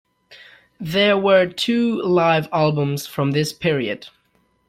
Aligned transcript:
There 0.79 1.15
were 1.15 1.45
two 1.45 2.01
live 2.01 2.49
albums 2.51 3.05
from 3.05 3.33
this 3.33 3.53
period. 3.53 4.07